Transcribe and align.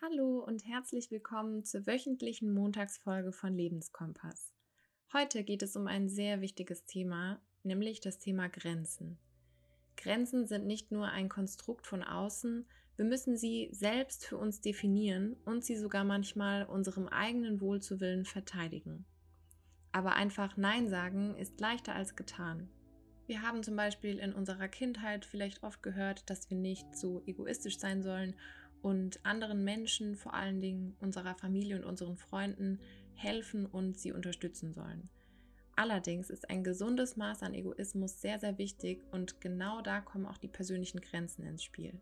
Hallo 0.00 0.38
und 0.38 0.64
herzlich 0.64 1.10
willkommen 1.10 1.64
zur 1.64 1.84
wöchentlichen 1.88 2.54
Montagsfolge 2.54 3.32
von 3.32 3.52
Lebenskompass. 3.52 4.54
Heute 5.12 5.42
geht 5.42 5.60
es 5.60 5.74
um 5.74 5.88
ein 5.88 6.08
sehr 6.08 6.40
wichtiges 6.40 6.84
Thema, 6.84 7.40
nämlich 7.64 8.00
das 8.00 8.20
Thema 8.20 8.48
Grenzen. 8.48 9.18
Grenzen 9.96 10.46
sind 10.46 10.68
nicht 10.68 10.92
nur 10.92 11.08
ein 11.08 11.28
Konstrukt 11.28 11.88
von 11.88 12.04
außen, 12.04 12.64
wir 12.94 13.04
müssen 13.04 13.36
sie 13.36 13.70
selbst 13.72 14.24
für 14.24 14.36
uns 14.36 14.60
definieren 14.60 15.34
und 15.44 15.64
sie 15.64 15.76
sogar 15.76 16.04
manchmal 16.04 16.64
unserem 16.64 17.08
eigenen 17.08 17.60
Wohl 17.60 17.82
zu 17.82 17.98
Willen 17.98 18.24
verteidigen. 18.24 19.04
Aber 19.90 20.14
einfach 20.14 20.56
Nein 20.56 20.88
sagen 20.88 21.34
ist 21.34 21.58
leichter 21.58 21.96
als 21.96 22.14
getan. 22.14 22.70
Wir 23.26 23.42
haben 23.42 23.64
zum 23.64 23.74
Beispiel 23.74 24.20
in 24.20 24.32
unserer 24.32 24.68
Kindheit 24.68 25.24
vielleicht 25.24 25.64
oft 25.64 25.82
gehört, 25.82 26.30
dass 26.30 26.48
wir 26.50 26.56
nicht 26.56 26.96
so 26.96 27.20
egoistisch 27.26 27.78
sein 27.78 28.04
sollen 28.04 28.34
und 28.82 29.24
anderen 29.24 29.64
Menschen, 29.64 30.16
vor 30.16 30.34
allen 30.34 30.60
Dingen 30.60 30.96
unserer 31.00 31.34
Familie 31.34 31.76
und 31.76 31.84
unseren 31.84 32.16
Freunden, 32.16 32.80
helfen 33.14 33.66
und 33.66 33.98
sie 33.98 34.12
unterstützen 34.12 34.72
sollen. 34.72 35.08
Allerdings 35.76 36.28
ist 36.30 36.50
ein 36.50 36.64
gesundes 36.64 37.16
Maß 37.16 37.42
an 37.42 37.54
Egoismus 37.54 38.20
sehr, 38.20 38.40
sehr 38.40 38.58
wichtig 38.58 39.04
und 39.12 39.40
genau 39.40 39.80
da 39.80 40.00
kommen 40.00 40.26
auch 40.26 40.38
die 40.38 40.48
persönlichen 40.48 41.00
Grenzen 41.00 41.44
ins 41.44 41.62
Spiel. 41.62 42.00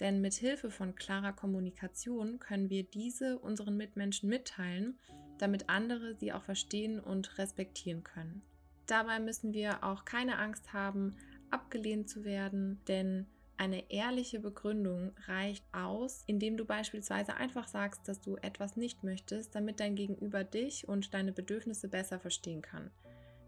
Denn 0.00 0.20
mit 0.20 0.34
Hilfe 0.34 0.70
von 0.70 0.94
klarer 0.94 1.32
Kommunikation 1.32 2.38
können 2.38 2.70
wir 2.70 2.84
diese 2.84 3.38
unseren 3.38 3.76
Mitmenschen 3.76 4.28
mitteilen, 4.28 4.98
damit 5.38 5.68
andere 5.68 6.14
sie 6.16 6.32
auch 6.32 6.42
verstehen 6.42 7.00
und 7.00 7.38
respektieren 7.38 8.04
können. 8.04 8.42
Dabei 8.86 9.20
müssen 9.20 9.52
wir 9.52 9.84
auch 9.84 10.04
keine 10.04 10.38
Angst 10.38 10.72
haben, 10.72 11.16
abgelehnt 11.50 12.08
zu 12.08 12.24
werden, 12.24 12.80
denn 12.88 13.26
eine 13.58 13.90
ehrliche 13.90 14.38
Begründung 14.38 15.12
reicht 15.26 15.64
aus, 15.72 16.22
indem 16.26 16.56
du 16.56 16.64
beispielsweise 16.64 17.34
einfach 17.36 17.66
sagst, 17.66 18.06
dass 18.06 18.20
du 18.20 18.36
etwas 18.36 18.76
nicht 18.76 19.02
möchtest, 19.02 19.54
damit 19.54 19.80
dein 19.80 19.96
Gegenüber 19.96 20.44
dich 20.44 20.88
und 20.88 21.12
deine 21.12 21.32
Bedürfnisse 21.32 21.88
besser 21.88 22.20
verstehen 22.20 22.62
kann. 22.62 22.90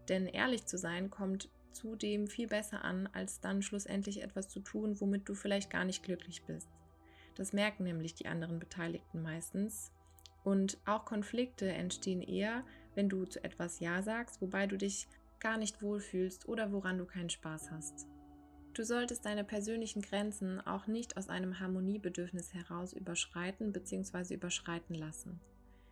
Denn 0.09 0.27
ehrlich 0.27 0.65
zu 0.65 0.77
sein 0.77 1.09
kommt 1.09 1.49
zudem 1.71 2.27
viel 2.27 2.47
besser 2.47 2.83
an, 2.83 3.07
als 3.13 3.39
dann 3.39 3.61
schlussendlich 3.61 4.21
etwas 4.21 4.49
zu 4.49 4.59
tun, 4.59 4.99
womit 4.99 5.29
du 5.29 5.33
vielleicht 5.33 5.69
gar 5.69 5.85
nicht 5.85 6.03
glücklich 6.03 6.43
bist. 6.43 6.67
Das 7.35 7.53
merken 7.53 7.83
nämlich 7.85 8.13
die 8.13 8.27
anderen 8.27 8.59
Beteiligten 8.59 9.21
meistens. 9.21 9.91
Und 10.43 10.77
auch 10.85 11.05
Konflikte 11.05 11.71
entstehen 11.71 12.21
eher, 12.21 12.65
wenn 12.95 13.07
du 13.07 13.25
zu 13.25 13.41
etwas 13.43 13.79
Ja 13.79 14.01
sagst, 14.01 14.41
wobei 14.41 14.67
du 14.67 14.77
dich 14.77 15.07
gar 15.39 15.57
nicht 15.57 15.81
wohlfühlst 15.81 16.49
oder 16.49 16.73
woran 16.73 16.97
du 16.97 17.05
keinen 17.05 17.29
Spaß 17.29 17.71
hast. 17.71 18.07
Du 18.73 18.85
solltest 18.85 19.25
deine 19.25 19.43
persönlichen 19.43 20.01
Grenzen 20.01 20.65
auch 20.65 20.87
nicht 20.87 21.17
aus 21.17 21.27
einem 21.27 21.59
Harmoniebedürfnis 21.59 22.53
heraus 22.53 22.93
überschreiten 22.93 23.73
bzw. 23.73 24.33
überschreiten 24.33 24.95
lassen. 24.95 25.41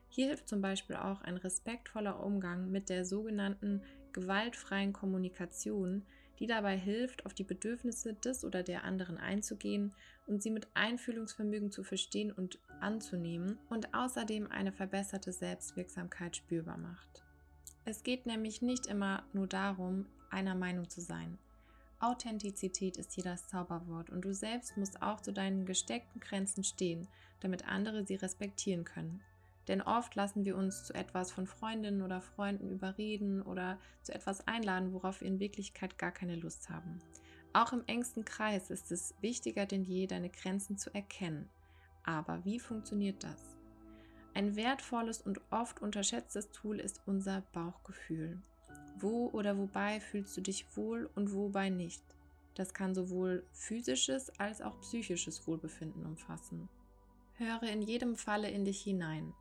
Hier 0.07 0.27
hilft 0.27 0.47
zum 0.47 0.61
Beispiel 0.61 0.95
auch 0.95 1.21
ein 1.21 1.37
respektvoller 1.37 2.23
Umgang 2.23 2.71
mit 2.71 2.89
der 2.89 3.05
sogenannten 3.05 3.81
gewaltfreien 4.13 4.93
Kommunikation, 4.93 6.03
die 6.39 6.47
dabei 6.47 6.77
hilft, 6.77 7.25
auf 7.25 7.33
die 7.33 7.43
Bedürfnisse 7.43 8.13
des 8.13 8.45
oder 8.45 8.63
der 8.63 8.85
anderen 8.85 9.17
einzugehen 9.17 9.93
und 10.25 10.41
sie 10.41 10.49
mit 10.49 10.67
Einfühlungsvermögen 10.73 11.71
zu 11.71 11.83
verstehen 11.83 12.31
und 12.31 12.59
anzunehmen 12.79 13.59
und 13.69 13.93
außerdem 13.93 14.49
eine 14.49 14.71
verbesserte 14.71 15.33
Selbstwirksamkeit 15.33 16.37
spürbar 16.37 16.77
macht. 16.77 17.23
Es 17.83 18.03
geht 18.03 18.25
nämlich 18.25 18.61
nicht 18.61 18.85
immer 18.87 19.23
nur 19.33 19.47
darum, 19.47 20.05
einer 20.29 20.55
Meinung 20.55 20.89
zu 20.89 21.01
sein. 21.01 21.37
Authentizität 21.99 22.95
ist 22.97 23.11
hier 23.11 23.25
das 23.25 23.47
Zauberwort 23.47 24.09
und 24.09 24.21
du 24.21 24.33
selbst 24.33 24.77
musst 24.77 25.01
auch 25.01 25.19
zu 25.19 25.33
deinen 25.33 25.65
gesteckten 25.65 26.21
Grenzen 26.21 26.63
stehen, 26.63 27.07
damit 27.41 27.67
andere 27.67 28.05
sie 28.05 28.15
respektieren 28.15 28.85
können. 28.85 29.21
Denn 29.67 29.81
oft 29.81 30.15
lassen 30.15 30.45
wir 30.45 30.55
uns 30.55 30.85
zu 30.85 30.93
etwas 30.95 31.31
von 31.31 31.45
Freundinnen 31.45 32.01
oder 32.01 32.21
Freunden 32.21 32.69
überreden 32.69 33.41
oder 33.41 33.77
zu 34.01 34.13
etwas 34.13 34.47
einladen, 34.47 34.93
worauf 34.93 35.21
wir 35.21 35.27
in 35.27 35.39
Wirklichkeit 35.39 35.97
gar 35.97 36.11
keine 36.11 36.35
Lust 36.35 36.69
haben. 36.69 36.99
Auch 37.53 37.73
im 37.73 37.83
engsten 37.85 38.25
Kreis 38.25 38.69
ist 38.69 38.91
es 38.91 39.13
wichtiger 39.21 39.65
denn 39.65 39.83
je, 39.83 40.07
deine 40.07 40.29
Grenzen 40.29 40.77
zu 40.77 40.93
erkennen. 40.93 41.49
Aber 42.03 42.43
wie 42.45 42.59
funktioniert 42.59 43.23
das? 43.23 43.57
Ein 44.33 44.55
wertvolles 44.55 45.21
und 45.21 45.41
oft 45.51 45.81
unterschätztes 45.81 46.49
Tool 46.51 46.79
ist 46.79 47.01
unser 47.05 47.41
Bauchgefühl. 47.51 48.41
Wo 49.01 49.27
oder 49.27 49.57
wobei 49.57 49.99
fühlst 49.99 50.35
du 50.35 50.41
dich 50.41 50.65
wohl 50.75 51.09
und 51.15 51.33
wobei 51.33 51.69
nicht? 51.69 52.03
Das 52.55 52.73
kann 52.73 52.93
sowohl 52.93 53.45
physisches 53.53 54.29
als 54.39 54.61
auch 54.61 54.79
psychisches 54.81 55.47
Wohlbefinden 55.47 56.05
umfassen. 56.05 56.67
Höre 57.35 57.63
in 57.63 57.81
jedem 57.81 58.15
Falle 58.17 58.49
in 58.49 58.65
dich 58.65 58.81
hinein. 58.81 59.33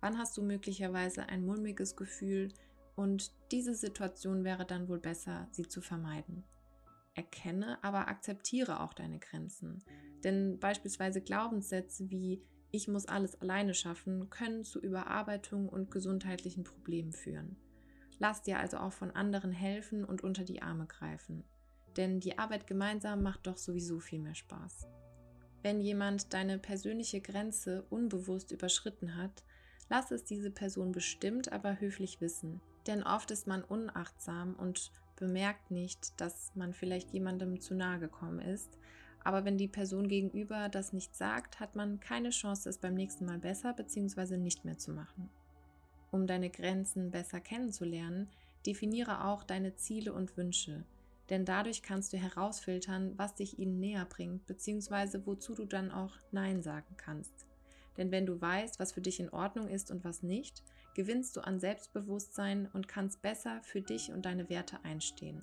Wann 0.00 0.18
hast 0.18 0.36
du 0.36 0.42
möglicherweise 0.42 1.28
ein 1.28 1.46
mulmiges 1.46 1.96
Gefühl 1.96 2.52
und 2.94 3.32
diese 3.50 3.74
Situation 3.74 4.44
wäre 4.44 4.66
dann 4.66 4.88
wohl 4.88 4.98
besser, 4.98 5.48
sie 5.52 5.66
zu 5.66 5.80
vermeiden. 5.80 6.44
Erkenne, 7.14 7.82
aber 7.82 8.08
akzeptiere 8.08 8.80
auch 8.80 8.92
deine 8.92 9.18
Grenzen. 9.18 9.82
Denn 10.22 10.58
beispielsweise 10.58 11.22
Glaubenssätze 11.22 12.10
wie 12.10 12.42
ich 12.72 12.88
muss 12.88 13.06
alles 13.06 13.40
alleine 13.40 13.72
schaffen 13.72 14.28
können 14.28 14.64
zu 14.64 14.80
Überarbeitung 14.80 15.68
und 15.68 15.90
gesundheitlichen 15.90 16.64
Problemen 16.64 17.12
führen. 17.12 17.56
Lass 18.18 18.42
dir 18.42 18.58
also 18.58 18.78
auch 18.78 18.92
von 18.92 19.10
anderen 19.10 19.52
helfen 19.52 20.04
und 20.04 20.22
unter 20.22 20.44
die 20.44 20.62
Arme 20.62 20.86
greifen. 20.86 21.44
Denn 21.96 22.20
die 22.20 22.38
Arbeit 22.38 22.66
gemeinsam 22.66 23.22
macht 23.22 23.46
doch 23.46 23.56
sowieso 23.56 24.00
viel 24.00 24.18
mehr 24.18 24.34
Spaß. 24.34 24.86
Wenn 25.62 25.80
jemand 25.80 26.32
deine 26.32 26.58
persönliche 26.58 27.20
Grenze 27.20 27.84
unbewusst 27.90 28.52
überschritten 28.52 29.16
hat, 29.16 29.44
lass 29.88 30.10
es 30.10 30.24
diese 30.24 30.50
Person 30.50 30.92
bestimmt, 30.92 31.52
aber 31.52 31.80
höflich 31.80 32.20
wissen. 32.20 32.60
Denn 32.86 33.02
oft 33.02 33.30
ist 33.30 33.46
man 33.46 33.64
unachtsam 33.64 34.54
und 34.54 34.92
bemerkt 35.16 35.70
nicht, 35.70 36.20
dass 36.20 36.54
man 36.54 36.72
vielleicht 36.72 37.10
jemandem 37.12 37.60
zu 37.60 37.74
nahe 37.74 37.98
gekommen 37.98 38.40
ist. 38.40 38.78
Aber 39.24 39.44
wenn 39.44 39.58
die 39.58 39.66
Person 39.66 40.06
gegenüber 40.06 40.68
das 40.68 40.92
nicht 40.92 41.16
sagt, 41.16 41.58
hat 41.58 41.74
man 41.74 41.98
keine 41.98 42.30
Chance, 42.30 42.68
es 42.68 42.78
beim 42.78 42.94
nächsten 42.94 43.24
Mal 43.24 43.38
besser 43.38 43.72
bzw. 43.72 44.36
nicht 44.36 44.64
mehr 44.64 44.78
zu 44.78 44.92
machen. 44.92 45.30
Um 46.10 46.26
deine 46.26 46.50
Grenzen 46.50 47.10
besser 47.10 47.40
kennenzulernen, 47.40 48.28
definiere 48.66 49.24
auch 49.24 49.42
deine 49.42 49.76
Ziele 49.76 50.12
und 50.12 50.36
Wünsche, 50.36 50.84
denn 51.30 51.44
dadurch 51.44 51.82
kannst 51.82 52.12
du 52.12 52.18
herausfiltern, 52.18 53.14
was 53.16 53.34
dich 53.34 53.58
ihnen 53.58 53.80
näher 53.80 54.04
bringt, 54.04 54.46
beziehungsweise 54.46 55.26
wozu 55.26 55.54
du 55.54 55.64
dann 55.64 55.90
auch 55.90 56.14
Nein 56.30 56.62
sagen 56.62 56.96
kannst. 56.96 57.46
Denn 57.96 58.10
wenn 58.10 58.26
du 58.26 58.40
weißt, 58.40 58.78
was 58.78 58.92
für 58.92 59.00
dich 59.00 59.20
in 59.20 59.30
Ordnung 59.30 59.68
ist 59.68 59.90
und 59.90 60.04
was 60.04 60.22
nicht, 60.22 60.62
gewinnst 60.94 61.36
du 61.36 61.40
an 61.40 61.58
Selbstbewusstsein 61.58 62.68
und 62.72 62.88
kannst 62.88 63.22
besser 63.22 63.60
für 63.62 63.80
dich 63.80 64.12
und 64.12 64.24
deine 64.24 64.48
Werte 64.48 64.84
einstehen. 64.84 65.42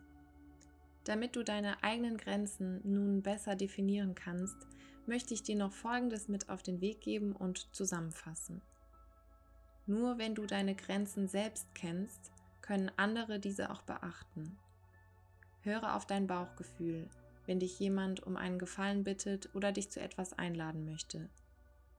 Damit 1.04 1.36
du 1.36 1.44
deine 1.44 1.84
eigenen 1.84 2.18
Grenzen 2.18 2.80
nun 2.84 3.22
besser 3.22 3.56
definieren 3.56 4.16
kannst, 4.16 4.56
möchte 5.06 5.34
ich 5.34 5.44
dir 5.44 5.58
noch 5.58 5.74
Folgendes 5.74 6.30
mit 6.30 6.50
auf 6.50 6.64
den 6.64 6.80
Weg 6.80 7.02
geben 7.02 7.36
und 7.36 7.68
zusammenfassen. 7.76 8.62
Nur 9.86 10.18
wenn 10.18 10.36
du 10.36 10.46
deine 10.46 10.76
Grenzen 10.76 11.28
selbst 11.28 11.68
kennst, 11.76 12.32
können 12.62 12.92
andere 12.96 13.40
diese 13.40 13.70
auch 13.70 13.82
beachten. 13.82 14.58
Höre 15.62 15.96
auf 15.96 16.06
dein 16.06 16.28
Bauchgefühl, 16.28 17.10
wenn 17.46 17.60
dich 17.60 17.80
jemand 17.80 18.24
um 18.24 18.38
einen 18.38 18.60
Gefallen 18.60 19.04
bittet 19.04 19.54
oder 19.54 19.72
dich 19.72 19.90
zu 19.90 20.00
etwas 20.00 20.34
einladen 20.34 20.86
möchte. 20.86 21.30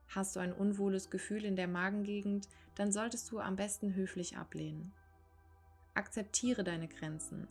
Hast 0.07 0.35
du 0.35 0.39
ein 0.39 0.53
unwohles 0.53 1.09
Gefühl 1.09 1.45
in 1.45 1.55
der 1.55 1.67
Magengegend, 1.67 2.47
dann 2.75 2.91
solltest 2.91 3.31
du 3.31 3.39
am 3.39 3.55
besten 3.55 3.93
höflich 3.93 4.37
ablehnen. 4.37 4.91
Akzeptiere 5.93 6.63
deine 6.63 6.87
Grenzen, 6.87 7.47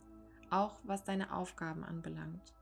auch 0.49 0.79
was 0.83 1.03
deine 1.03 1.33
Aufgaben 1.33 1.83
anbelangt. 1.83 2.53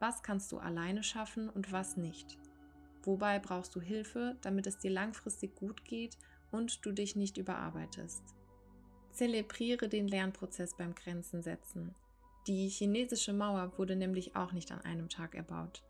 Was 0.00 0.22
kannst 0.22 0.50
du 0.50 0.58
alleine 0.58 1.02
schaffen 1.02 1.48
und 1.48 1.70
was 1.72 1.96
nicht? 1.96 2.38
Wobei 3.04 3.38
brauchst 3.38 3.74
du 3.74 3.80
Hilfe, 3.80 4.36
damit 4.42 4.66
es 4.66 4.78
dir 4.78 4.90
langfristig 4.90 5.54
gut 5.54 5.84
geht 5.84 6.16
und 6.52 6.84
du 6.86 6.92
dich 6.92 7.16
nicht 7.16 7.38
überarbeitest. 7.38 8.22
Zelebriere 9.10 9.88
den 9.88 10.08
Lernprozess 10.08 10.76
beim 10.76 10.94
Grenzen 10.94 11.42
setzen. 11.42 11.94
Die 12.46 12.68
chinesische 12.68 13.32
Mauer 13.32 13.76
wurde 13.78 13.96
nämlich 13.96 14.36
auch 14.36 14.52
nicht 14.52 14.72
an 14.72 14.80
einem 14.80 15.08
Tag 15.08 15.34
erbaut. 15.34 15.82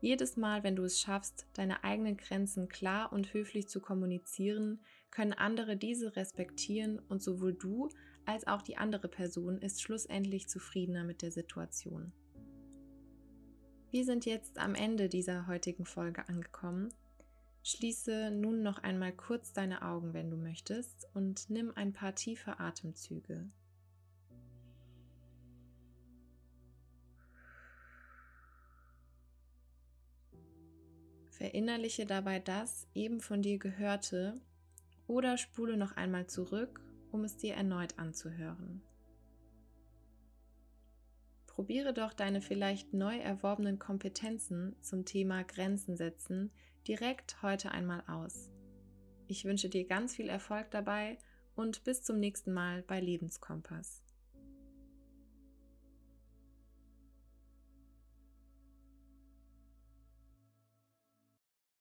Jedes 0.00 0.36
Mal, 0.36 0.62
wenn 0.62 0.76
du 0.76 0.84
es 0.84 1.00
schaffst, 1.00 1.46
deine 1.54 1.82
eigenen 1.82 2.16
Grenzen 2.16 2.68
klar 2.68 3.12
und 3.12 3.32
höflich 3.32 3.68
zu 3.68 3.80
kommunizieren, 3.80 4.80
können 5.10 5.32
andere 5.32 5.76
diese 5.76 6.16
respektieren 6.16 6.98
und 6.98 7.22
sowohl 7.22 7.54
du 7.54 7.88
als 8.26 8.46
auch 8.46 8.62
die 8.62 8.76
andere 8.76 9.08
Person 9.08 9.58
ist 9.58 9.80
schlussendlich 9.80 10.48
zufriedener 10.48 11.04
mit 11.04 11.22
der 11.22 11.30
Situation. 11.30 12.12
Wir 13.90 14.04
sind 14.04 14.26
jetzt 14.26 14.58
am 14.58 14.74
Ende 14.74 15.08
dieser 15.08 15.46
heutigen 15.46 15.86
Folge 15.86 16.28
angekommen 16.28 16.92
Schließe 17.66 18.30
nun 18.30 18.62
noch 18.62 18.82
einmal 18.82 19.12
kurz 19.12 19.54
deine 19.54 19.80
Augen, 19.80 20.12
wenn 20.12 20.28
du 20.28 20.36
möchtest, 20.36 21.08
und 21.14 21.48
nimm 21.48 21.72
ein 21.74 21.94
paar 21.94 22.14
tiefe 22.14 22.60
Atemzüge. 22.60 23.48
Verinnerliche 31.30 32.04
dabei 32.04 32.38
das 32.38 32.86
eben 32.94 33.22
von 33.22 33.40
dir 33.40 33.58
Gehörte 33.58 34.38
oder 35.06 35.38
spule 35.38 35.78
noch 35.78 35.96
einmal 35.96 36.26
zurück, 36.26 36.82
um 37.12 37.24
es 37.24 37.38
dir 37.38 37.54
erneut 37.54 37.98
anzuhören. 37.98 38.82
Probiere 41.46 41.94
doch 41.94 42.12
deine 42.12 42.42
vielleicht 42.42 42.92
neu 42.92 43.16
erworbenen 43.16 43.78
Kompetenzen 43.78 44.76
zum 44.82 45.06
Thema 45.06 45.44
Grenzen 45.44 45.96
setzen 45.96 46.50
direkt 46.84 47.42
heute 47.42 47.70
einmal 47.72 48.02
aus. 48.06 48.50
Ich 49.26 49.44
wünsche 49.44 49.68
dir 49.68 49.86
ganz 49.86 50.14
viel 50.14 50.28
Erfolg 50.28 50.70
dabei 50.70 51.18
und 51.54 51.84
bis 51.84 52.02
zum 52.02 52.20
nächsten 52.20 52.52
Mal 52.52 52.82
bei 52.82 53.00
Lebenskompass. 53.00 54.03